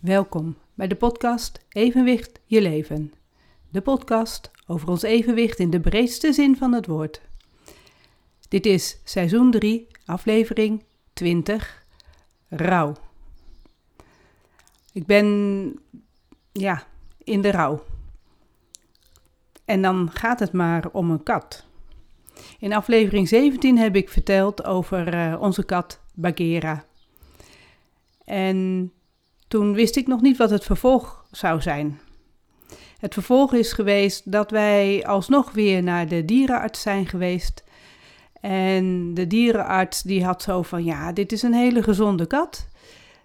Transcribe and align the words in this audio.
Welkom 0.00 0.56
bij 0.74 0.86
de 0.86 0.96
podcast 0.96 1.64
Evenwicht 1.68 2.40
je 2.44 2.60
leven. 2.60 3.12
De 3.70 3.80
podcast 3.80 4.50
over 4.66 4.88
ons 4.88 5.02
evenwicht 5.02 5.58
in 5.58 5.70
de 5.70 5.80
breedste 5.80 6.32
zin 6.32 6.56
van 6.56 6.72
het 6.72 6.86
woord. 6.86 7.20
Dit 8.48 8.66
is 8.66 9.00
seizoen 9.04 9.50
3, 9.50 9.86
aflevering 10.04 10.84
20, 11.12 11.84
rouw. 12.48 12.94
Ik 14.92 15.06
ben 15.06 15.78
ja, 16.52 16.86
in 17.24 17.40
de 17.40 17.50
rouw. 17.50 17.84
En 19.64 19.82
dan 19.82 20.10
gaat 20.12 20.40
het 20.40 20.52
maar 20.52 20.88
om 20.92 21.10
een 21.10 21.22
kat. 21.22 21.66
In 22.58 22.72
aflevering 22.72 23.28
17 23.28 23.78
heb 23.78 23.96
ik 23.96 24.08
verteld 24.08 24.64
over 24.64 25.14
uh, 25.14 25.40
onze 25.40 25.64
kat 25.64 26.00
Bagheera. 26.14 26.84
En 28.24 28.92
toen 29.50 29.74
wist 29.74 29.96
ik 29.96 30.06
nog 30.06 30.20
niet 30.20 30.36
wat 30.36 30.50
het 30.50 30.64
vervolg 30.64 31.24
zou 31.30 31.60
zijn. 31.60 32.00
Het 32.98 33.14
vervolg 33.14 33.54
is 33.54 33.72
geweest 33.72 34.32
dat 34.32 34.50
wij 34.50 35.06
alsnog 35.06 35.52
weer 35.52 35.82
naar 35.82 36.08
de 36.08 36.24
dierenarts 36.24 36.80
zijn 36.80 37.06
geweest. 37.06 37.64
En 38.40 39.14
de 39.14 39.26
dierenarts 39.26 40.02
die 40.02 40.24
had 40.24 40.42
zo 40.42 40.62
van, 40.62 40.84
ja, 40.84 41.12
dit 41.12 41.32
is 41.32 41.42
een 41.42 41.52
hele 41.52 41.82
gezonde 41.82 42.26
kat. 42.26 42.68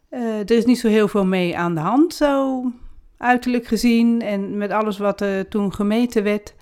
Uh, 0.10 0.40
er 0.40 0.52
is 0.52 0.66
niet 0.66 0.80
zo 0.80 0.88
heel 0.88 1.08
veel 1.08 1.26
mee 1.26 1.58
aan 1.58 1.76
de 1.76 1.82
hand, 1.82 2.14
zo 2.14 2.64
uiterlijk 3.18 3.66
gezien. 3.66 4.22
En 4.22 4.58
met 4.58 4.72
alles 4.72 4.98
wat 4.98 5.22
er 5.22 5.48
toen 5.48 5.74
gemeten 5.74 6.24
werd. 6.24 6.54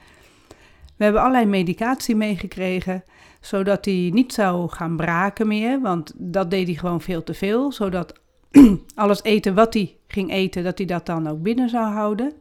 We 0.97 1.03
hebben 1.03 1.21
allerlei 1.21 1.45
medicatie 1.45 2.15
meegekregen, 2.15 3.03
zodat 3.41 3.85
hij 3.85 4.09
niet 4.13 4.33
zou 4.33 4.69
gaan 4.69 4.95
braken 4.95 5.47
meer. 5.47 5.81
Want 5.81 6.13
dat 6.15 6.51
deed 6.51 6.67
hij 6.67 6.75
gewoon 6.75 7.01
veel 7.01 7.23
te 7.23 7.33
veel. 7.33 7.71
Zodat 7.71 8.21
alles 8.95 9.23
eten 9.23 9.55
wat 9.55 9.73
hij 9.73 9.97
ging 10.07 10.31
eten, 10.31 10.63
dat 10.63 10.77
hij 10.77 10.87
dat 10.87 11.05
dan 11.05 11.27
ook 11.27 11.41
binnen 11.41 11.69
zou 11.69 11.85
houden. 11.85 12.33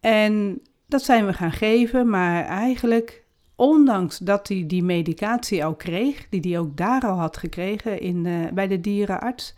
En 0.00 0.60
dat 0.86 1.02
zijn 1.02 1.26
we 1.26 1.32
gaan 1.32 1.52
geven, 1.52 2.08
maar 2.08 2.44
eigenlijk, 2.44 3.24
ondanks 3.54 4.18
dat 4.18 4.48
hij 4.48 4.64
die 4.66 4.82
medicatie 4.82 5.64
al 5.64 5.74
kreeg, 5.74 6.28
die 6.28 6.40
hij 6.40 6.58
ook 6.58 6.76
daar 6.76 7.02
al 7.06 7.18
had 7.18 7.36
gekregen 7.36 8.00
in, 8.00 8.24
uh, 8.24 8.50
bij 8.52 8.68
de 8.68 8.80
dierenarts, 8.80 9.54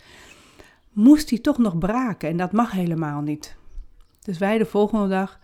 moest 0.92 1.30
hij 1.30 1.38
toch 1.38 1.58
nog 1.58 1.78
braken. 1.78 2.28
En 2.28 2.36
dat 2.36 2.52
mag 2.52 2.70
helemaal 2.70 3.20
niet. 3.20 3.56
Dus 4.22 4.38
wij 4.38 4.58
de 4.58 4.66
volgende 4.66 5.08
dag 5.08 5.38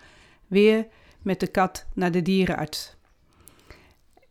weer 0.47 0.87
met 1.23 1.41
de 1.41 1.47
kat 1.47 1.87
naar 1.95 2.11
de 2.11 2.23
dierenarts. 2.23 2.97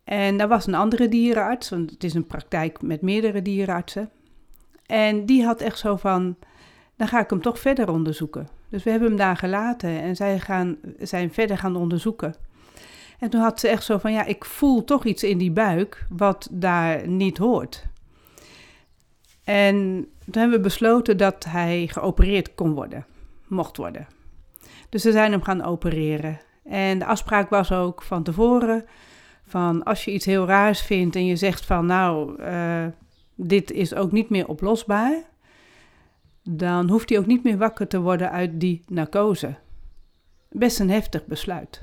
En 0.04 0.36
daar 0.36 0.48
was 0.48 0.66
een 0.66 0.74
andere 0.74 1.08
dierenarts, 1.08 1.68
want 1.68 1.90
het 1.90 2.04
is 2.04 2.14
een 2.14 2.26
praktijk 2.26 2.82
met 2.82 3.02
meerdere 3.02 3.42
dierenartsen. 3.42 4.10
En 4.86 5.26
die 5.26 5.44
had 5.44 5.60
echt 5.60 5.78
zo 5.78 5.96
van, 5.96 6.36
dan 6.96 7.08
ga 7.08 7.20
ik 7.20 7.30
hem 7.30 7.42
toch 7.42 7.58
verder 7.58 7.90
onderzoeken. 7.90 8.48
Dus 8.68 8.82
we 8.82 8.90
hebben 8.90 9.08
hem 9.08 9.18
daar 9.18 9.36
gelaten 9.36 10.00
en 10.00 10.16
zij 10.16 10.38
gaan, 10.38 10.76
zijn 10.98 11.32
verder 11.32 11.58
gaan 11.58 11.76
onderzoeken. 11.76 12.34
En 13.18 13.30
toen 13.30 13.40
had 13.40 13.60
ze 13.60 13.68
echt 13.68 13.84
zo 13.84 13.98
van, 13.98 14.12
ja, 14.12 14.24
ik 14.24 14.44
voel 14.44 14.84
toch 14.84 15.04
iets 15.04 15.22
in 15.22 15.38
die 15.38 15.50
buik 15.50 16.06
wat 16.08 16.48
daar 16.50 17.08
niet 17.08 17.38
hoort. 17.38 17.86
En 19.44 19.74
toen 20.24 20.40
hebben 20.40 20.56
we 20.56 20.64
besloten 20.64 21.16
dat 21.16 21.44
hij 21.44 21.86
geopereerd 21.86 22.54
kon 22.54 22.74
worden, 22.74 23.06
mocht 23.48 23.76
worden. 23.76 24.06
Dus 24.88 25.02
ze 25.02 25.12
zijn 25.12 25.30
hem 25.30 25.42
gaan 25.42 25.64
opereren. 25.64 26.40
En 26.64 26.98
de 26.98 27.04
afspraak 27.04 27.50
was 27.50 27.72
ook 27.72 28.02
van 28.02 28.22
tevoren 28.22 28.84
van 29.46 29.82
als 29.82 30.04
je 30.04 30.12
iets 30.12 30.24
heel 30.24 30.46
raars 30.46 30.80
vindt 30.80 31.16
en 31.16 31.26
je 31.26 31.36
zegt 31.36 31.64
van 31.64 31.86
nou, 31.86 32.42
uh, 32.42 32.86
dit 33.36 33.70
is 33.70 33.94
ook 33.94 34.12
niet 34.12 34.30
meer 34.30 34.48
oplosbaar, 34.48 35.22
dan 36.42 36.88
hoeft 36.88 37.08
hij 37.08 37.18
ook 37.18 37.26
niet 37.26 37.44
meer 37.44 37.58
wakker 37.58 37.86
te 37.86 38.00
worden 38.00 38.30
uit 38.30 38.60
die 38.60 38.82
narcose. 38.86 39.54
Best 40.50 40.80
een 40.80 40.90
heftig 40.90 41.26
besluit. 41.26 41.80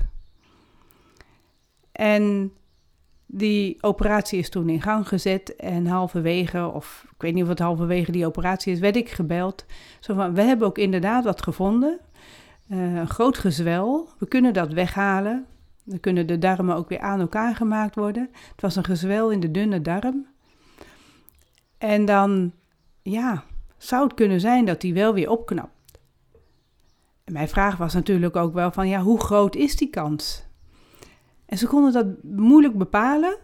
En 1.92 2.52
die 3.26 3.76
operatie 3.80 4.38
is 4.38 4.50
toen 4.50 4.68
in 4.68 4.82
gang 4.82 5.08
gezet 5.08 5.56
en 5.56 5.86
halverwege, 5.86 6.66
of 6.66 7.06
ik 7.14 7.22
weet 7.22 7.34
niet 7.34 7.46
het 7.46 7.58
halverwege 7.58 8.12
die 8.12 8.26
operatie 8.26 8.72
is, 8.72 8.78
werd 8.78 8.96
ik 8.96 9.08
gebeld. 9.08 9.64
Zo 10.00 10.14
van, 10.14 10.34
we 10.34 10.42
hebben 10.42 10.66
ook 10.66 10.78
inderdaad 10.78 11.24
wat 11.24 11.42
gevonden. 11.42 12.00
Uh, 12.68 12.94
een 12.94 13.08
groot 13.08 13.38
gezwel. 13.38 14.08
We 14.18 14.28
kunnen 14.28 14.52
dat 14.52 14.72
weghalen. 14.72 15.46
Dan 15.84 16.00
kunnen 16.00 16.26
de 16.26 16.38
darmen 16.38 16.76
ook 16.76 16.88
weer 16.88 17.00
aan 17.00 17.20
elkaar 17.20 17.56
gemaakt 17.56 17.94
worden. 17.94 18.28
Het 18.32 18.60
was 18.60 18.76
een 18.76 18.84
gezwel 18.84 19.30
in 19.30 19.40
de 19.40 19.50
dunne 19.50 19.82
darm. 19.82 20.26
En 21.84 22.04
dan, 22.04 22.52
ja, 23.02 23.44
zou 23.76 24.04
het 24.04 24.14
kunnen 24.14 24.40
zijn 24.40 24.64
dat 24.64 24.80
die 24.80 24.94
wel 24.94 25.14
weer 25.14 25.30
opknapt. 25.30 25.98
En 27.24 27.32
mijn 27.32 27.48
vraag 27.48 27.76
was 27.76 27.94
natuurlijk 27.94 28.36
ook 28.36 28.54
wel 28.54 28.72
van, 28.72 28.88
ja, 28.88 29.00
hoe 29.00 29.20
groot 29.20 29.54
is 29.54 29.76
die 29.76 29.90
kans? 29.90 30.44
En 31.46 31.58
ze 31.58 31.66
konden 31.66 31.92
dat 31.92 32.06
moeilijk 32.22 32.78
bepalen. 32.78 33.36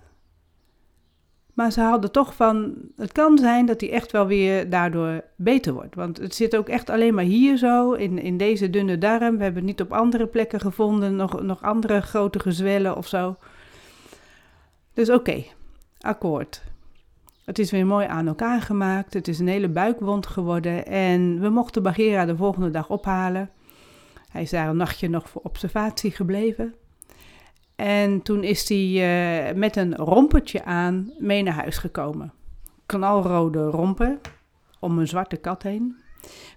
Maar 1.55 1.73
ze 1.73 1.81
hadden 1.81 2.13
toch 2.13 2.35
van, 2.35 2.75
het 2.97 3.13
kan 3.13 3.39
zijn 3.39 3.67
dat 3.67 3.81
hij 3.81 3.91
echt 3.91 4.13
wel 4.13 4.27
weer 4.27 4.71
daardoor 4.71 5.25
beter 5.37 5.73
wordt. 5.73 5.95
Want 5.95 6.19
het 6.19 6.35
zit 6.35 6.57
ook 6.57 6.69
echt 6.69 6.91
alleen 6.91 7.15
maar 7.15 7.25
hier 7.25 7.57
zo, 7.57 7.93
in, 7.93 8.19
in 8.19 8.37
deze 8.37 8.71
dunne 8.71 8.99
darm. 8.99 9.37
We 9.37 9.43
hebben 9.43 9.67
het 9.67 9.71
niet 9.71 9.81
op 9.81 9.93
andere 9.93 10.27
plekken 10.27 10.61
gevonden, 10.61 11.17
nog, 11.17 11.43
nog 11.43 11.63
andere 11.63 12.01
grote 12.01 12.39
gezwellen 12.39 12.97
of 12.97 13.07
zo. 13.07 13.37
Dus 14.93 15.11
oké, 15.11 15.45
akkoord. 15.99 16.70
Het 17.45 17.59
is 17.59 17.71
weer 17.71 17.87
mooi 17.87 18.07
aan 18.07 18.27
elkaar 18.27 18.61
gemaakt. 18.63 19.15
Het 19.15 19.29
is 19.29 19.39
een 19.39 19.49
hele 19.49 19.69
buikwond 19.69 20.27
geworden. 20.27 20.87
En 20.87 21.41
we 21.41 21.49
mochten 21.49 21.83
Bagheera 21.83 22.25
de 22.25 22.37
volgende 22.37 22.71
dag 22.71 22.89
ophalen. 22.89 23.51
Hij 24.31 24.43
is 24.43 24.51
daar 24.51 24.69
een 24.69 24.77
nachtje 24.77 25.09
nog 25.09 25.29
voor 25.31 25.43
observatie 25.45 26.11
gebleven. 26.11 26.75
En 27.77 28.23
toen 28.23 28.45
is 28.45 28.69
hij 28.69 29.49
uh, 29.49 29.55
met 29.57 29.77
een 29.77 29.97
rompertje 29.97 30.65
aan 30.65 31.13
mee 31.19 31.43
naar 31.43 31.55
huis 31.55 31.79
gekomen. 31.79 32.33
Knalrode 32.87 33.65
romper 33.65 34.19
om 34.79 34.99
een 34.99 35.09
zwarte 35.09 35.37
kat 35.37 35.63
heen. 35.63 35.97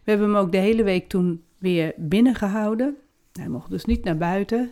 We 0.03 0.11
hebben 0.11 0.27
hem 0.27 0.37
ook 0.37 0.51
de 0.51 0.57
hele 0.57 0.83
week 0.83 1.09
toen 1.09 1.43
weer 1.57 1.93
binnen 1.97 2.35
gehouden. 2.35 2.97
Hij 3.33 3.47
mocht 3.47 3.69
dus 3.69 3.85
niet 3.85 4.03
naar 4.03 4.17
buiten. 4.17 4.71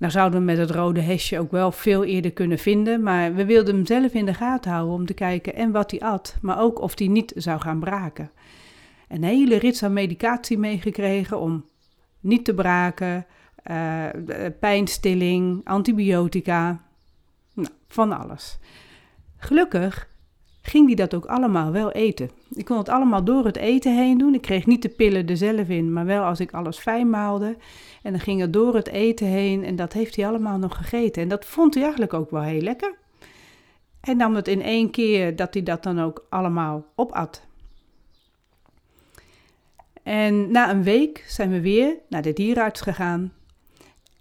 Nou 0.00 0.12
zouden 0.12 0.38
we 0.38 0.44
met 0.44 0.58
het 0.58 0.70
rode 0.70 1.00
hesje 1.00 1.38
ook 1.38 1.50
wel 1.50 1.72
veel 1.72 2.04
eerder 2.04 2.32
kunnen 2.32 2.58
vinden, 2.58 3.02
maar 3.02 3.34
we 3.34 3.44
wilden 3.44 3.74
hem 3.74 3.86
zelf 3.86 4.12
in 4.12 4.26
de 4.26 4.34
gaten 4.34 4.70
houden 4.70 4.94
om 4.94 5.06
te 5.06 5.14
kijken 5.14 5.54
en 5.54 5.70
wat 5.70 5.90
hij 5.90 6.00
at, 6.00 6.36
maar 6.40 6.60
ook 6.60 6.80
of 6.80 6.98
hij 6.98 7.08
niet 7.08 7.32
zou 7.36 7.60
gaan 7.60 7.80
braken. 7.80 8.30
Een 9.08 9.24
hele 9.24 9.56
rits 9.56 9.82
aan 9.82 9.92
medicatie 9.92 10.58
meegekregen 10.58 11.40
om 11.40 11.64
niet 12.20 12.44
te 12.44 12.54
braken, 12.54 13.26
uh, 13.70 14.06
pijnstilling, 14.60 15.60
antibiotica, 15.64 16.80
nou, 17.54 17.68
van 17.88 18.12
alles. 18.18 18.58
Gelukkig 19.36 20.08
ging 20.62 20.86
hij 20.86 20.94
dat 20.94 21.14
ook 21.14 21.26
allemaal 21.26 21.72
wel 21.72 21.90
eten. 21.90 22.30
Ik 22.54 22.64
kon 22.64 22.78
het 22.78 22.88
allemaal 22.88 23.24
door 23.24 23.44
het 23.44 23.56
eten 23.56 23.96
heen 23.96 24.18
doen. 24.18 24.34
Ik 24.34 24.42
kreeg 24.42 24.66
niet 24.66 24.82
de 24.82 24.88
pillen 24.88 25.28
er 25.28 25.36
zelf 25.36 25.68
in, 25.68 25.92
maar 25.92 26.06
wel 26.06 26.22
als 26.22 26.40
ik 26.40 26.52
alles 26.52 26.78
fijn 26.78 27.10
maalde. 27.10 27.56
En 28.02 28.10
dan 28.12 28.20
ging 28.20 28.40
het 28.40 28.52
door 28.52 28.74
het 28.74 28.88
eten 28.88 29.26
heen 29.26 29.64
en 29.64 29.76
dat 29.76 29.92
heeft 29.92 30.16
hij 30.16 30.26
allemaal 30.26 30.58
nog 30.58 30.76
gegeten. 30.76 31.22
En 31.22 31.28
dat 31.28 31.44
vond 31.44 31.74
hij 31.74 31.82
eigenlijk 31.82 32.14
ook 32.14 32.30
wel 32.30 32.42
heel 32.42 32.60
lekker. 32.60 32.94
En 34.00 34.16
nam 34.16 34.34
het 34.34 34.48
in 34.48 34.62
één 34.62 34.90
keer 34.90 35.36
dat 35.36 35.54
hij 35.54 35.62
dat 35.62 35.82
dan 35.82 36.00
ook 36.00 36.26
allemaal 36.28 36.84
opat. 36.94 37.48
En 40.02 40.50
na 40.50 40.70
een 40.70 40.82
week 40.82 41.24
zijn 41.28 41.50
we 41.50 41.60
weer 41.60 41.96
naar 42.08 42.22
de 42.22 42.32
dierenarts 42.32 42.80
gegaan. 42.80 43.32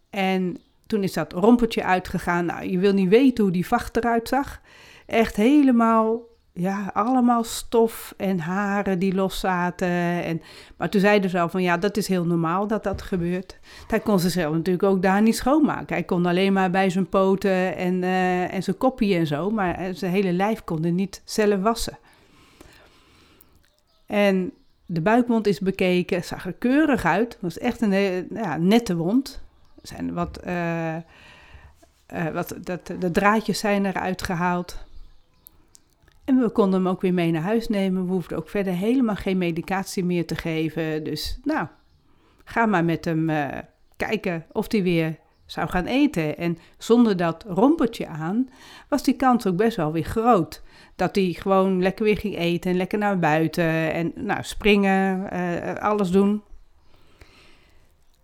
En 0.09 0.57
toen 0.87 1.03
is 1.03 1.13
dat 1.13 1.33
rompertje 1.33 1.83
uitgegaan. 1.83 2.45
Nou, 2.45 2.69
je 2.69 2.77
wil 2.77 2.93
niet 2.93 3.09
weten 3.09 3.43
hoe 3.43 3.53
die 3.53 3.67
vacht 3.67 3.97
eruit 3.97 4.27
zag. 4.27 4.61
Echt 5.09 5.35
helemaal, 5.35 6.21
ja, 6.53 6.91
allemaal 6.93 7.43
stof 7.43 8.13
en 8.17 8.39
haren 8.39 8.99
die 8.99 9.13
los 9.13 9.39
zaten. 9.39 9.87
En, 10.23 10.41
maar 10.77 10.89
toen 10.89 11.01
zeiden 11.01 11.29
ze 11.29 11.39
al 11.39 11.49
van, 11.49 11.61
ja, 11.61 11.77
dat 11.77 11.97
is 11.97 12.07
heel 12.07 12.25
normaal 12.25 12.67
dat 12.67 12.83
dat 12.83 13.01
gebeurt. 13.01 13.59
Hij 13.87 13.99
kon 13.99 14.19
zichzelf 14.19 14.53
natuurlijk 14.53 14.83
ook 14.83 15.01
daar 15.01 15.21
niet 15.21 15.35
schoonmaken. 15.35 15.95
Hij 15.95 16.03
kon 16.03 16.25
alleen 16.25 16.53
maar 16.53 16.69
bij 16.69 16.89
zijn 16.89 17.09
poten 17.09 17.75
en, 17.75 18.01
uh, 18.01 18.53
en 18.53 18.63
zijn 18.63 18.77
koppie 18.77 19.15
en 19.15 19.27
zo. 19.27 19.49
Maar 19.49 19.75
eh, 19.75 19.93
zijn 19.93 20.11
hele 20.11 20.31
lijf 20.31 20.63
kon 20.63 20.81
hij 20.81 20.91
niet 20.91 21.21
zelf 21.25 21.61
wassen. 21.61 21.97
En 24.05 24.51
de 24.85 25.01
buikwond 25.01 25.47
is 25.47 25.59
bekeken, 25.59 26.23
zag 26.23 26.45
er 26.45 26.53
keurig 26.53 27.05
uit. 27.05 27.33
Het 27.33 27.41
was 27.41 27.57
echt 27.57 27.81
een 27.81 28.27
ja, 28.33 28.57
nette 28.57 28.95
wond 28.95 29.41
zijn 29.81 30.13
wat, 30.13 30.39
wat 32.33 32.55
dat, 32.61 32.93
de 32.99 33.11
draadjes 33.11 33.59
zijn 33.59 33.85
eruit 33.85 34.21
gehaald. 34.21 34.87
En 36.29 36.39
we 36.39 36.49
konden 36.49 36.79
hem 36.79 36.89
ook 36.89 37.01
weer 37.01 37.13
mee 37.13 37.31
naar 37.31 37.41
huis 37.41 37.67
nemen. 37.67 38.05
We 38.05 38.11
hoefden 38.11 38.37
ook 38.37 38.49
verder 38.49 38.73
helemaal 38.73 39.15
geen 39.15 39.37
medicatie 39.37 40.05
meer 40.05 40.25
te 40.25 40.35
geven. 40.35 41.03
Dus 41.03 41.39
nou, 41.43 41.67
ga 42.43 42.65
maar 42.65 42.85
met 42.85 43.05
hem 43.05 43.29
uh, 43.29 43.47
kijken 43.97 44.45
of 44.51 44.71
hij 44.71 44.83
weer 44.83 45.17
zou 45.45 45.69
gaan 45.69 45.85
eten. 45.85 46.37
En 46.37 46.57
zonder 46.77 47.17
dat 47.17 47.45
rompertje 47.47 48.07
aan 48.07 48.49
was 48.89 49.03
die 49.03 49.13
kans 49.13 49.47
ook 49.47 49.55
best 49.55 49.77
wel 49.77 49.91
weer 49.91 50.03
groot 50.03 50.63
dat 50.95 51.15
hij 51.15 51.35
gewoon 51.39 51.81
lekker 51.81 52.05
weer 52.05 52.17
ging 52.17 52.37
eten 52.37 52.71
en 52.71 52.77
lekker 52.77 52.97
naar 52.97 53.19
buiten 53.19 53.93
en 53.93 54.11
nou, 54.15 54.43
springen, 54.43 55.29
uh, 55.33 55.73
alles 55.73 56.11
doen. 56.11 56.41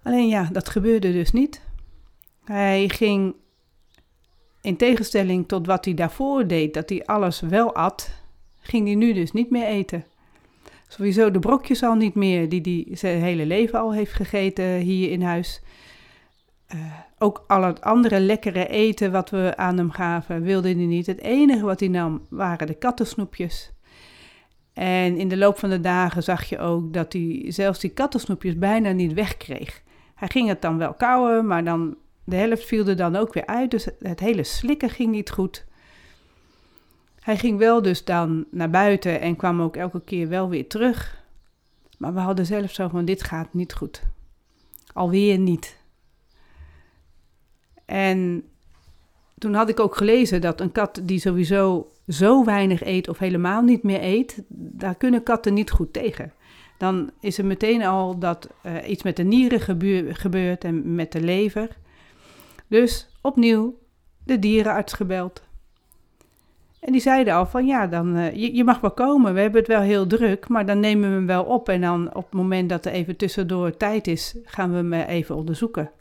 Alleen 0.04 0.28
ja, 0.28 0.50
dat 0.52 0.70
gebeurde 0.70 1.12
dus 1.12 1.32
niet. 1.32 1.62
Hij 2.44 2.90
ging 2.90 3.36
in 4.66 4.76
tegenstelling 4.76 5.48
tot 5.48 5.68
wat 5.68 5.86
hij 5.86 5.94
daarvoor 5.94 6.48
deed, 6.48 6.74
dat 6.74 6.90
hij 6.90 7.06
alles 7.06 7.40
wel 7.40 7.76
at, 7.76 8.12
ging 8.60 8.86
hij 8.86 8.96
nu 8.96 9.14
dus 9.14 9.32
niet 9.32 9.50
meer 9.50 9.66
eten. 9.66 10.06
Sowieso 10.88 11.32
de 11.32 11.40
brokjes 11.40 11.84
al 11.84 11.96
niet 11.96 12.16
meer, 12.16 12.50
die 12.50 12.86
hij 12.88 12.96
zijn 12.96 13.22
hele 13.22 13.46
leven 13.46 13.80
al 13.80 13.94
heeft 13.94 14.14
gegeten 14.14 14.66
hier 14.66 15.12
in 15.12 15.22
huis. 15.22 15.62
Uh, 16.76 16.80
ook 17.18 17.44
al 17.48 17.64
het 17.64 17.82
andere 17.82 18.20
lekkere 18.20 18.68
eten 18.68 19.12
wat 19.12 19.30
we 19.30 19.54
aan 19.56 19.78
hem 19.78 19.92
gaven, 19.92 20.42
wilde 20.42 20.74
hij 20.74 20.86
niet. 20.86 21.06
Het 21.06 21.22
enige 21.22 21.66
wat 21.66 21.80
hij 21.80 21.90
nam 21.90 22.26
waren 22.30 22.68
de 22.68 22.74
kattensnoepjes. 22.74 23.72
En 24.74 25.18
in 25.18 25.28
de 25.28 25.38
loop 25.38 25.60
van 25.60 25.70
de 25.70 25.80
dagen 25.80 26.24
zag 26.24 26.44
je 26.44 26.60
ook 26.60 26.94
dat 26.94 27.14
hij 27.14 27.46
zelfs 27.48 27.80
die 27.80 27.90
kattensnoepjes 27.90 28.58
bijna 28.58 28.92
niet 28.92 29.14
wegkreeg. 29.14 29.82
Hij 30.16 30.28
ging 30.28 30.48
het 30.48 30.62
dan 30.62 30.78
wel 30.78 30.94
kauwen, 30.94 31.48
maar 31.48 31.64
dan 31.64 31.96
de 32.26 32.36
helft 32.36 32.66
viel 32.66 32.88
er 32.88 32.96
dan 32.96 33.16
ook 33.16 33.34
weer 33.34 33.46
uit. 33.46 33.72
Dus 33.72 33.88
het 34.00 34.20
hele 34.20 34.44
slikken 34.44 34.90
ging 34.90 35.12
niet 35.12 35.30
goed. 35.30 35.66
Hij 37.20 37.38
ging 37.38 37.58
wel 37.58 37.82
dus 37.82 38.04
dan 38.04 38.46
naar 38.52 38.70
buiten 38.70 39.22
en 39.22 39.36
kwam 39.36 39.62
ook 39.62 39.76
elke 39.76 40.02
keer 40.02 40.28
wel 40.28 40.50
weer 40.50 40.68
terug. 40.68 41.24
Maar 41.98 42.14
we 42.14 42.20
hadden 42.20 42.46
zelf 42.46 42.72
zo 42.72 42.88
van, 42.88 43.06
dit 43.06 43.24
gaat 43.24 43.54
niet 43.54 43.74
goed. 43.74 44.04
Alweer 44.94 45.38
niet. 45.38 45.78
En 47.86 48.44
toen 49.38 49.54
had 49.54 49.70
ik 49.70 49.80
ook 49.80 49.96
gelezen 49.96 50.42
dat 50.42 50.62
een 50.62 50.72
kat 50.72 51.02
die 51.04 51.20
sowieso 51.20 51.92
zo 52.08 52.44
weinig 52.44 52.84
eet 52.84 53.10
of 53.10 53.18
helemaal 53.18 53.62
niet 53.62 53.84
meer 53.84 54.04
eet, 54.04 54.44
daar 54.48 54.96
kunnen 54.96 55.24
katten 55.24 55.54
niet 55.54 55.72
goed 55.72 55.94
tegen. 55.94 56.34
Dan 56.78 57.12
is 57.20 57.38
er 57.38 57.46
meteen 57.46 57.84
al 57.84 58.20
dat 58.20 58.50
uh, 58.64 58.90
iets 58.90 59.04
met 59.04 59.16
de 59.16 59.24
nieren 59.24 59.60
gebeurt 60.16 60.64
en 60.64 60.96
met 60.96 61.12
de 61.12 61.22
lever. 61.22 61.70
Dus 62.68 63.08
opnieuw 63.22 63.78
de 64.24 64.40
dierenarts 64.40 64.94
gebeld. 64.94 65.44
En 66.86 66.92
die 66.92 67.02
zeiden 67.02 67.34
al 67.34 67.46
van 67.46 67.66
ja, 67.66 67.88
dan, 67.88 68.18
uh, 68.18 68.34
je, 68.34 68.56
je, 68.56 68.64
mag 68.64 68.80
wel 68.80 68.92
komen, 68.92 69.34
we 69.34 69.40
hebben 69.40 69.60
het 69.60 69.70
wel 69.70 69.82
heel 69.82 70.08
druk, 70.08 70.48
maar 70.48 70.66
dan 70.66 70.80
nemen 70.80 71.10
we 71.10 71.16
hem 71.16 71.26
wel 71.26 71.44
op. 71.44 71.70
En 71.70 71.82
dan 71.82 72.16
op 72.16 72.24
het 72.24 72.34
moment 72.34 72.70
dat 72.70 72.86
er 72.86 72.92
even 72.92 73.16
tussendoor 73.16 73.78
tijd 73.78 74.08
is, 74.08 74.36
gaan 74.44 74.70
we 74.70 74.76
hem 74.76 74.94
even 74.94 75.36
onderzoeken. 75.36 75.92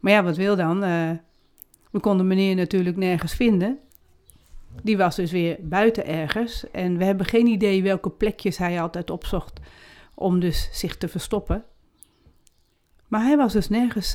Maar 0.00 0.12
ja, 0.12 0.22
wat 0.22 0.36
wil 0.36 0.56
dan? 0.56 0.84
Uh, 0.84 1.10
we 1.90 2.00
konden 2.00 2.26
meneer 2.26 2.54
natuurlijk 2.54 2.96
nergens 2.96 3.34
vinden. 3.34 3.78
Die 4.82 4.96
was 4.96 5.16
dus 5.16 5.30
weer 5.30 5.56
buiten 5.60 6.06
ergens. 6.06 6.70
En 6.70 6.98
we 6.98 7.04
hebben 7.04 7.26
geen 7.26 7.46
idee 7.46 7.82
welke 7.82 8.10
plekjes 8.10 8.56
hij 8.56 8.80
altijd 8.80 9.10
opzocht 9.10 9.60
om 10.14 10.40
dus 10.40 10.68
zich 10.72 10.96
te 10.96 11.08
verstoppen. 11.08 11.64
Maar 13.08 13.22
hij 13.22 13.36
was 13.36 13.52
dus 13.52 13.68
nergens 13.68 14.12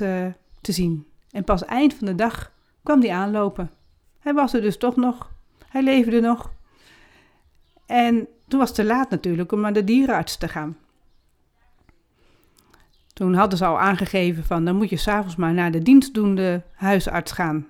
te 0.62 0.71
zien. 0.71 1.06
En 1.31 1.44
pas 1.44 1.65
eind 1.65 1.94
van 1.94 2.07
de 2.07 2.15
dag 2.15 2.51
kwam 2.83 3.01
hij 3.01 3.12
aanlopen. 3.12 3.71
Hij 4.19 4.33
was 4.33 4.53
er 4.53 4.62
dus 4.62 4.77
toch 4.77 4.95
nog. 4.95 5.31
Hij 5.68 5.83
leefde 5.83 6.19
nog. 6.19 6.51
En 7.85 8.27
toen 8.47 8.59
was 8.59 8.68
het 8.68 8.77
te 8.77 8.85
laat 8.85 9.09
natuurlijk 9.09 9.51
om 9.51 9.62
naar 9.62 9.74
de 9.74 9.83
dierenarts 9.83 10.38
te 10.38 10.47
gaan. 10.47 10.77
Toen 13.13 13.33
hadden 13.33 13.57
ze 13.57 13.65
al 13.65 13.79
aangegeven 13.79 14.44
van 14.44 14.65
dan 14.65 14.75
moet 14.75 14.89
je 14.89 14.97
s'avonds 14.97 15.35
maar 15.35 15.53
naar 15.53 15.71
de 15.71 15.81
dienstdoende 15.81 16.63
huisarts 16.74 17.31
gaan. 17.31 17.68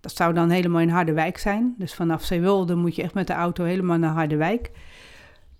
Dat 0.00 0.16
zou 0.16 0.34
dan 0.34 0.50
helemaal 0.50 0.80
in 0.80 0.88
Harderwijk 0.88 1.38
zijn. 1.38 1.74
Dus 1.78 1.94
vanaf 1.94 2.24
Zeewolde 2.24 2.74
moet 2.74 2.96
je 2.96 3.02
echt 3.02 3.14
met 3.14 3.26
de 3.26 3.32
auto 3.32 3.64
helemaal 3.64 3.98
naar 3.98 4.12
Harderwijk. 4.12 4.70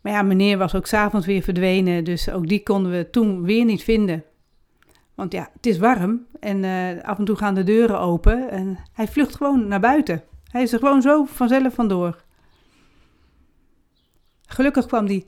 Maar 0.00 0.12
ja, 0.12 0.22
meneer 0.22 0.58
was 0.58 0.74
ook 0.74 0.86
s'avonds 0.86 1.26
weer 1.26 1.42
verdwenen, 1.42 2.04
dus 2.04 2.30
ook 2.30 2.48
die 2.48 2.62
konden 2.62 2.92
we 2.92 3.10
toen 3.10 3.42
weer 3.42 3.64
niet 3.64 3.82
vinden. 3.82 4.24
Want 5.20 5.32
ja, 5.32 5.50
het 5.52 5.66
is 5.66 5.78
warm 5.78 6.26
en 6.38 6.62
uh, 6.62 7.02
af 7.02 7.18
en 7.18 7.24
toe 7.24 7.36
gaan 7.36 7.54
de 7.54 7.64
deuren 7.64 8.00
open 8.00 8.50
en 8.50 8.78
hij 8.92 9.08
vlucht 9.08 9.36
gewoon 9.36 9.68
naar 9.68 9.80
buiten. 9.80 10.22
Hij 10.50 10.62
is 10.62 10.72
er 10.72 10.78
gewoon 10.78 11.02
zo 11.02 11.24
vanzelf 11.24 11.74
vandoor. 11.74 12.24
Gelukkig 14.46 14.86
kwam 14.86 15.06
hij 15.06 15.26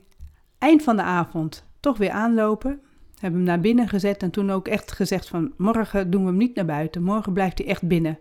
eind 0.57 0.83
van 0.83 0.95
de 0.95 1.01
avond 1.01 1.65
toch 1.79 1.97
weer 1.97 2.11
aanlopen. 2.11 2.81
Hebben 3.19 3.39
hem 3.39 3.49
naar 3.49 3.59
binnen 3.59 3.87
gezet 3.87 4.23
en 4.23 4.31
toen 4.31 4.51
ook 4.51 4.67
echt 4.67 4.91
gezegd 4.91 5.27
van 5.27 5.53
morgen 5.57 6.09
doen 6.09 6.21
we 6.21 6.27
hem 6.27 6.37
niet 6.37 6.55
naar 6.55 6.65
buiten. 6.65 7.03
Morgen 7.03 7.33
blijft 7.33 7.57
hij 7.57 7.67
echt 7.67 7.87
binnen. 7.87 8.19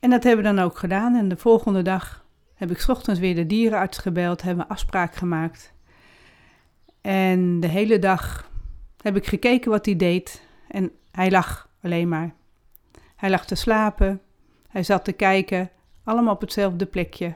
En 0.00 0.10
dat 0.10 0.24
hebben 0.24 0.44
we 0.44 0.54
dan 0.54 0.64
ook 0.64 0.78
gedaan. 0.78 1.14
En 1.14 1.28
de 1.28 1.36
volgende 1.36 1.82
dag 1.82 2.24
heb 2.54 2.70
ik 2.70 2.84
ochtends 2.88 3.20
weer 3.20 3.34
de 3.34 3.46
dierenarts 3.46 3.98
gebeld, 3.98 4.42
hebben 4.42 4.66
we 4.66 4.72
afspraak 4.72 5.14
gemaakt. 5.14 5.72
En 7.00 7.60
de 7.60 7.68
hele 7.68 7.98
dag 7.98 8.52
heb 9.04 9.16
ik 9.16 9.26
gekeken 9.26 9.70
wat 9.70 9.86
hij 9.86 9.96
deed 9.96 10.42
en 10.68 10.90
hij 11.10 11.30
lag 11.30 11.68
alleen 11.82 12.08
maar. 12.08 12.34
Hij 13.16 13.30
lag 13.30 13.46
te 13.46 13.54
slapen, 13.54 14.20
hij 14.68 14.82
zat 14.82 15.04
te 15.04 15.12
kijken, 15.12 15.70
allemaal 16.04 16.34
op 16.34 16.40
hetzelfde 16.40 16.86
plekje. 16.86 17.34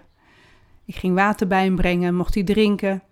Ik 0.85 0.95
ging 0.95 1.15
water 1.15 1.47
bij 1.47 1.65
hem 1.65 1.77
brengen, 1.77 2.15
mocht 2.15 2.35
hij 2.35 2.45
drinken. 2.45 3.03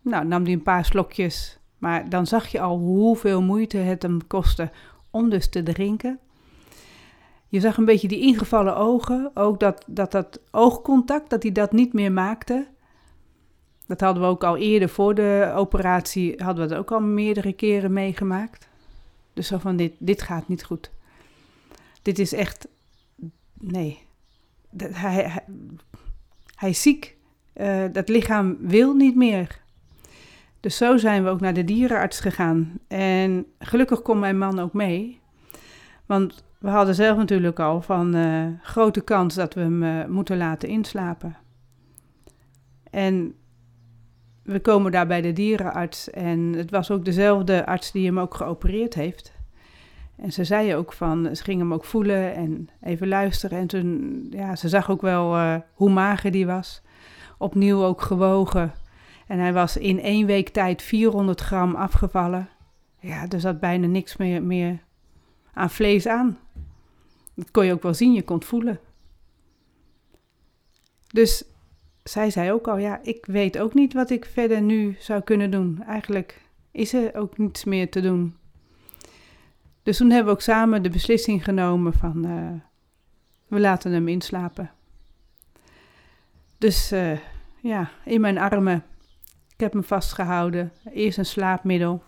Nou, 0.00 0.26
nam 0.26 0.42
hij 0.44 0.52
een 0.52 0.62
paar 0.62 0.84
slokjes, 0.84 1.58
maar 1.78 2.08
dan 2.08 2.26
zag 2.26 2.46
je 2.46 2.60
al 2.60 2.78
hoeveel 2.78 3.42
moeite 3.42 3.76
het 3.76 4.02
hem 4.02 4.26
kostte 4.26 4.70
om 5.10 5.30
dus 5.30 5.48
te 5.48 5.62
drinken. 5.62 6.18
Je 7.48 7.60
zag 7.60 7.76
een 7.76 7.84
beetje 7.84 8.08
die 8.08 8.20
ingevallen 8.20 8.76
ogen, 8.76 9.30
ook 9.34 9.60
dat, 9.60 9.84
dat, 9.86 10.12
dat 10.12 10.40
oogcontact, 10.50 11.30
dat 11.30 11.42
hij 11.42 11.52
dat 11.52 11.72
niet 11.72 11.92
meer 11.92 12.12
maakte. 12.12 12.66
Dat 13.86 14.00
hadden 14.00 14.22
we 14.22 14.28
ook 14.28 14.44
al 14.44 14.56
eerder 14.56 14.88
voor 14.88 15.14
de 15.14 15.52
operatie, 15.54 16.42
hadden 16.42 16.64
we 16.64 16.70
dat 16.70 16.78
ook 16.78 16.92
al 16.92 17.00
meerdere 17.00 17.52
keren 17.52 17.92
meegemaakt. 17.92 18.68
Dus 19.32 19.46
zo 19.46 19.58
van, 19.58 19.76
dit, 19.76 19.92
dit 19.98 20.22
gaat 20.22 20.48
niet 20.48 20.64
goed. 20.64 20.90
Dit 22.02 22.18
is 22.18 22.32
echt, 22.32 22.68
nee. 23.54 23.98
hij, 24.76 25.14
hij, 25.14 25.44
hij, 26.54 26.70
is 26.70 26.82
ziek. 26.82 27.16
Uh, 27.56 27.84
dat 27.92 28.08
lichaam 28.08 28.56
wil 28.60 28.94
niet 28.94 29.16
meer. 29.16 29.62
Dus 30.60 30.76
zo 30.76 30.96
zijn 30.96 31.24
we 31.24 31.30
ook 31.30 31.40
naar 31.40 31.54
de 31.54 31.64
dierenarts 31.64 32.20
gegaan. 32.20 32.72
En 32.88 33.46
gelukkig 33.58 34.02
kon 34.02 34.18
mijn 34.18 34.38
man 34.38 34.58
ook 34.58 34.72
mee. 34.72 35.20
Want 36.06 36.44
we 36.58 36.68
hadden 36.68 36.94
zelf 36.94 37.16
natuurlijk 37.16 37.60
al 37.60 37.82
van 37.82 38.16
uh, 38.16 38.46
grote 38.62 39.00
kans 39.00 39.34
dat 39.34 39.54
we 39.54 39.60
hem 39.60 39.82
uh, 39.82 40.04
moeten 40.04 40.36
laten 40.36 40.68
inslapen. 40.68 41.36
En 42.90 43.34
we 44.44 44.60
komen 44.60 44.92
daar 44.92 45.06
bij 45.06 45.20
de 45.20 45.32
dierenarts 45.32 46.10
en 46.10 46.52
het 46.52 46.70
was 46.70 46.90
ook 46.90 47.04
dezelfde 47.04 47.66
arts 47.66 47.92
die 47.92 48.06
hem 48.06 48.18
ook 48.18 48.34
geopereerd 48.34 48.94
heeft. 48.94 49.32
En 50.16 50.32
ze 50.32 50.44
zei 50.44 50.76
ook 50.76 50.92
van, 50.92 51.36
ze 51.36 51.42
ging 51.42 51.58
hem 51.58 51.72
ook 51.72 51.84
voelen 51.84 52.34
en 52.34 52.68
even 52.80 53.08
luisteren. 53.08 53.58
En 53.58 53.66
toen, 53.66 54.26
ja, 54.30 54.56
ze 54.56 54.68
zag 54.68 54.90
ook 54.90 55.00
wel 55.00 55.36
uh, 55.36 55.56
hoe 55.74 55.90
mager 55.90 56.30
die 56.30 56.46
was. 56.46 56.82
Opnieuw 57.38 57.84
ook 57.84 58.00
gewogen. 58.00 58.72
En 59.26 59.38
hij 59.38 59.52
was 59.52 59.76
in 59.76 60.00
één 60.00 60.26
week 60.26 60.48
tijd 60.48 60.82
400 60.82 61.40
gram 61.40 61.74
afgevallen. 61.74 62.48
Ja, 63.00 63.28
er 63.28 63.40
zat 63.40 63.60
bijna 63.60 63.86
niks 63.86 64.16
meer, 64.16 64.42
meer 64.42 64.78
aan 65.52 65.70
vlees 65.70 66.06
aan. 66.06 66.38
Dat 67.34 67.50
kon 67.50 67.64
je 67.64 67.72
ook 67.72 67.82
wel 67.82 67.94
zien, 67.94 68.12
je 68.12 68.22
kon 68.22 68.36
het 68.36 68.44
voelen. 68.44 68.80
Dus 71.06 71.44
zij 72.04 72.30
zei 72.30 72.52
ook 72.52 72.68
al, 72.68 72.76
ja, 72.76 73.00
ik 73.02 73.26
weet 73.26 73.58
ook 73.58 73.74
niet 73.74 73.92
wat 73.92 74.10
ik 74.10 74.24
verder 74.24 74.62
nu 74.62 74.96
zou 74.98 75.20
kunnen 75.20 75.50
doen. 75.50 75.82
Eigenlijk 75.86 76.40
is 76.70 76.92
er 76.92 77.14
ook 77.14 77.38
niets 77.38 77.64
meer 77.64 77.90
te 77.90 78.00
doen. 78.00 78.36
Dus 79.82 79.96
toen 79.96 80.10
hebben 80.10 80.26
we 80.26 80.32
ook 80.32 80.40
samen 80.40 80.82
de 80.82 80.90
beslissing 80.90 81.44
genomen 81.44 81.92
van, 81.92 82.26
uh, 82.26 82.50
we 83.46 83.60
laten 83.60 83.92
hem 83.92 84.08
inslapen. 84.08 84.70
Dus 86.58 86.92
uh, 86.92 87.18
ja, 87.60 87.90
in 88.04 88.20
mijn 88.20 88.38
armen. 88.38 88.84
Ik 89.54 89.60
heb 89.60 89.72
hem 89.72 89.84
vastgehouden. 89.84 90.72
Eerst 90.92 91.18
een 91.18 91.26
slaapmiddel. 91.26 92.02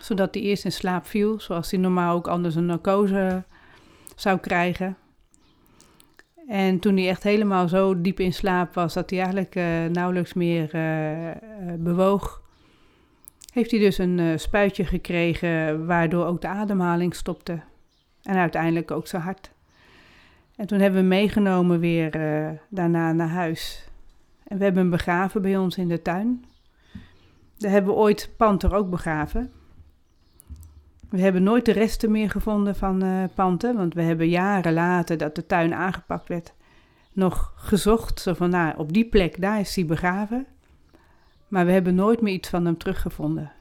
Zodat 0.00 0.34
hij 0.34 0.42
eerst 0.42 0.64
in 0.64 0.72
slaap 0.72 1.06
viel, 1.06 1.40
zoals 1.40 1.70
hij 1.70 1.80
normaal 1.80 2.16
ook 2.16 2.28
anders 2.28 2.54
een 2.54 2.66
narcose 2.66 3.44
zou 4.16 4.38
krijgen. 4.38 4.96
En 6.48 6.78
toen 6.78 6.96
hij 6.96 7.08
echt 7.08 7.22
helemaal 7.22 7.68
zo 7.68 8.00
diep 8.00 8.20
in 8.20 8.32
slaap 8.32 8.74
was 8.74 8.94
dat 8.94 9.10
hij 9.10 9.18
eigenlijk 9.18 9.54
uh, 9.54 9.84
nauwelijks 9.84 10.34
meer 10.34 10.74
uh, 10.74 11.30
bewoog, 11.78 12.42
heeft 13.52 13.70
hij 13.70 13.80
dus 13.80 13.98
een 13.98 14.40
spuitje 14.40 14.84
gekregen 14.84 15.86
waardoor 15.86 16.26
ook 16.26 16.40
de 16.40 16.48
ademhaling 16.48 17.14
stopte. 17.14 17.60
En 18.22 18.36
uiteindelijk 18.36 18.90
ook 18.90 19.06
zijn 19.06 19.22
hart. 19.22 19.50
En 20.56 20.66
toen 20.66 20.80
hebben 20.80 21.00
we 21.00 21.06
meegenomen 21.06 21.80
weer 21.80 22.10
daarna 22.68 23.12
naar 23.12 23.28
huis. 23.28 23.88
En 24.46 24.58
we 24.58 24.64
hebben 24.64 24.82
hem 24.82 24.90
begraven 24.90 25.42
bij 25.42 25.56
ons 25.56 25.76
in 25.76 25.88
de 25.88 26.02
tuin. 26.02 26.44
Daar 27.58 27.70
hebben 27.70 27.94
we 27.94 28.00
ooit 28.00 28.30
Panter 28.36 28.74
ook 28.74 28.90
begraven. 28.90 29.52
We 31.16 31.22
hebben 31.22 31.42
nooit 31.42 31.64
de 31.64 31.72
resten 31.72 32.10
meer 32.10 32.30
gevonden 32.30 32.74
van 32.74 33.04
uh, 33.04 33.24
panten, 33.34 33.76
want 33.76 33.94
we 33.94 34.02
hebben 34.02 34.28
jaren 34.28 34.72
later 34.72 35.16
dat 35.16 35.34
de 35.34 35.46
tuin 35.46 35.74
aangepakt 35.74 36.28
werd, 36.28 36.54
nog 37.12 37.52
gezocht. 37.56 38.20
Zo 38.20 38.34
van, 38.34 38.50
nou, 38.50 38.78
op 38.78 38.92
die 38.92 39.04
plek, 39.04 39.40
daar 39.40 39.60
is 39.60 39.76
hij 39.76 39.86
begraven. 39.86 40.46
Maar 41.48 41.66
we 41.66 41.72
hebben 41.72 41.94
nooit 41.94 42.20
meer 42.20 42.32
iets 42.32 42.48
van 42.48 42.64
hem 42.64 42.78
teruggevonden. 42.78 43.52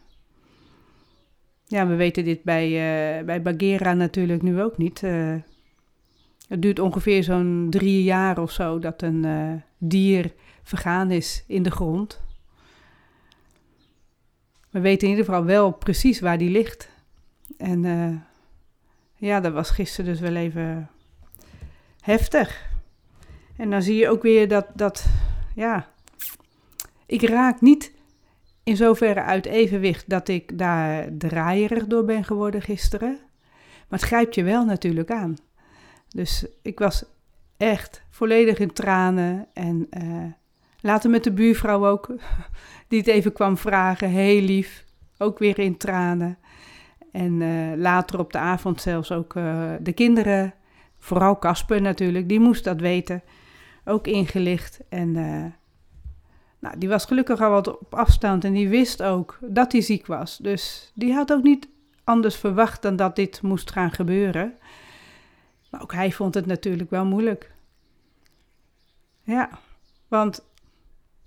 Ja, 1.65 1.87
we 1.87 1.95
weten 1.95 2.23
dit 2.23 2.43
bij, 2.43 2.65
uh, 2.67 3.25
bij 3.25 3.41
Bagheera 3.41 3.93
natuurlijk 3.93 4.41
nu 4.41 4.61
ook 4.61 4.77
niet. 4.77 5.01
Uh, 5.01 5.35
het 6.47 6.61
duurt 6.61 6.79
ongeveer 6.79 7.23
zo'n 7.23 7.67
drie 7.69 8.03
jaar 8.03 8.41
of 8.41 8.51
zo 8.51 8.79
dat 8.79 9.01
een 9.01 9.61
dier 9.77 10.33
vergaan 10.63 11.11
is 11.11 11.43
in 11.47 11.63
de 11.63 11.71
grond. 11.71 12.21
We 14.69 14.79
weten 14.79 15.07
in 15.07 15.13
ieder 15.13 15.25
geval 15.25 15.45
wel 15.45 15.71
precies 15.71 16.19
waar 16.19 16.37
die 16.37 16.51
ligt. 16.51 16.93
En 17.57 17.83
ja, 19.15 19.39
dat 19.39 19.53
was 19.53 19.69
gisteren 19.69 20.11
dus 20.11 20.19
wel 20.19 20.35
even 20.35 20.89
heftig. 21.99 22.73
En 23.57 23.69
dan 23.69 23.81
zie 23.81 23.95
je 23.95 24.09
ook 24.09 24.21
weer 24.21 24.47
dat, 24.47 24.67
dat 24.73 25.05
ja, 25.55 25.87
ik 27.05 27.21
raak 27.21 27.61
niet 27.61 27.93
in 28.63 28.75
zoverre 28.75 29.21
uit 29.21 29.45
evenwicht 29.45 30.09
dat 30.09 30.27
ik 30.27 30.57
daar 30.57 31.07
draaierig 31.17 31.87
door 31.87 32.05
ben 32.05 32.23
geworden 32.23 32.61
gisteren. 32.61 33.19
Maar 33.87 33.99
het 33.99 34.07
grijpt 34.07 34.35
je 34.35 34.43
wel 34.43 34.65
natuurlijk 34.65 35.11
aan. 35.11 35.35
Dus 36.07 36.45
ik 36.61 36.79
was 36.79 37.03
echt 37.57 38.03
volledig 38.09 38.59
in 38.59 38.73
tranen. 38.73 39.47
En 39.53 39.87
uh, 40.03 40.25
later 40.79 41.09
met 41.09 41.23
de 41.23 41.31
buurvrouw 41.31 41.87
ook, 41.87 42.15
die 42.87 42.99
het 42.99 43.07
even 43.07 43.33
kwam 43.33 43.57
vragen, 43.57 44.09
heel 44.09 44.41
lief. 44.41 44.85
Ook 45.17 45.39
weer 45.39 45.59
in 45.59 45.77
tranen. 45.77 46.37
En 47.15 47.41
uh, 47.41 47.77
later 47.77 48.19
op 48.19 48.31
de 48.31 48.37
avond 48.37 48.81
zelfs 48.81 49.11
ook 49.11 49.35
uh, 49.35 49.71
de 49.79 49.93
kinderen, 49.93 50.53
vooral 50.97 51.39
Casper 51.39 51.81
natuurlijk, 51.81 52.29
die 52.29 52.39
moest 52.39 52.63
dat 52.63 52.79
weten. 52.79 53.23
Ook 53.85 54.07
ingelicht. 54.07 54.79
En 54.89 55.11
nou, 56.59 56.77
die 56.77 56.89
was 56.89 57.05
gelukkig 57.05 57.41
al 57.41 57.49
wat 57.49 57.79
op 57.79 57.95
afstand 57.95 58.43
en 58.43 58.53
die 58.53 58.69
wist 58.69 59.03
ook 59.03 59.37
dat 59.41 59.71
hij 59.71 59.81
ziek 59.81 60.05
was. 60.05 60.37
Dus 60.37 60.91
die 60.95 61.13
had 61.13 61.31
ook 61.31 61.43
niet 61.43 61.67
anders 62.03 62.35
verwacht 62.35 62.81
dan 62.81 62.95
dat 62.95 63.15
dit 63.15 63.41
moest 63.41 63.71
gaan 63.71 63.91
gebeuren. 63.91 64.57
Maar 65.69 65.81
ook 65.81 65.93
hij 65.93 66.11
vond 66.11 66.33
het 66.33 66.45
natuurlijk 66.45 66.89
wel 66.89 67.05
moeilijk. 67.05 67.51
Ja, 69.23 69.49
want 70.07 70.43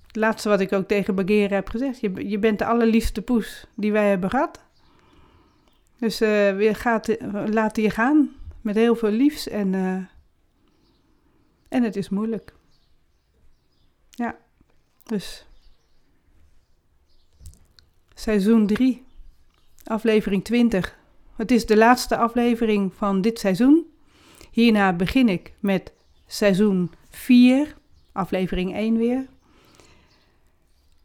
het 0.06 0.16
laatste 0.16 0.48
wat 0.48 0.60
ik 0.60 0.72
ook 0.72 0.88
tegen 0.88 1.14
Bagheera 1.14 1.54
heb 1.54 1.68
gezegd, 1.68 2.00
je, 2.00 2.28
je 2.28 2.38
bent 2.38 2.58
de 2.58 2.66
allerliefste 2.66 3.22
poes 3.22 3.66
die 3.74 3.92
wij 3.92 4.08
hebben 4.08 4.30
gehad. 4.30 4.66
Dus 5.98 6.20
uh, 6.22 6.28
we 6.56 6.74
gaat, 6.74 7.16
laten 7.50 7.82
je 7.82 7.90
gaan 7.90 8.30
met 8.60 8.74
heel 8.74 8.96
veel 8.96 9.10
liefs 9.10 9.48
en, 9.48 9.72
uh, 9.72 10.04
en 11.68 11.82
het 11.82 11.96
is 11.96 12.08
moeilijk. 12.08 12.54
Ja. 14.10 14.36
Dus 15.04 15.46
seizoen 18.14 18.66
3, 18.66 19.04
aflevering 19.84 20.44
20. 20.44 20.98
Het 21.36 21.50
is 21.50 21.66
de 21.66 21.76
laatste 21.76 22.16
aflevering 22.16 22.94
van 22.94 23.20
dit 23.20 23.38
seizoen. 23.38 23.86
Hierna 24.50 24.92
begin 24.92 25.28
ik 25.28 25.52
met 25.60 25.92
seizoen 26.26 26.90
4, 27.10 27.76
aflevering 28.12 28.74
1 28.74 28.96
weer. 28.96 29.26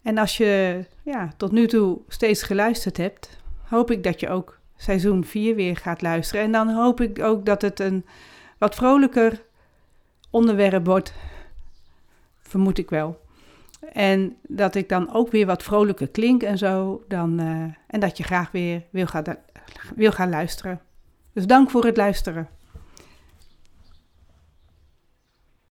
En 0.02 0.18
als 0.18 0.38
je 0.38 0.86
ja, 1.04 1.34
tot 1.38 1.52
nu 1.52 1.68
toe 1.68 2.02
steeds 2.08 2.44
geluisterd 2.44 2.98
hebt, 2.98 3.38
hoop 3.64 3.92
ik 3.92 4.04
dat 4.04 4.20
je 4.20 4.30
ook 4.30 4.62
seizoen 4.84 5.25
4 5.25 5.56
weer 5.56 5.78
gaat 5.78 6.02
luisteren. 6.02 6.44
En 6.44 6.52
dan 6.52 6.70
hoop 6.70 7.02
ik 7.02 7.20
ook 7.20 7.46
dat 7.46 7.62
het 7.62 7.80
een 7.80 8.06
wat 8.58 8.75
vrolijker 8.75 9.42
onderwerp 10.30 10.86
wordt. 10.86 11.13
Vermoed 12.42 12.78
ik 12.78 12.90
wel. 12.90 13.22
En 13.94 14.36
dat 14.42 14.75
ik 14.75 14.90
dan 14.90 15.13
ook 15.13 15.32
weer 15.32 15.46
wat 15.46 15.63
vrolijker 15.63 16.08
klink 16.08 16.44
en 16.44 16.58
zo. 16.58 17.04
Dan, 17.08 17.42
uh, 17.42 17.48
en 17.88 18.00
dat 18.00 18.18
je 18.18 18.24
graag 18.24 18.52
weer 18.52 18.84
wil 18.90 19.08
wil 19.96 20.12
gaan 20.12 20.30
luisteren. 20.30 20.82
Dus 21.34 21.48
dank 21.48 21.70
voor 21.70 21.86
het 21.86 21.98
luisteren. 21.98 22.50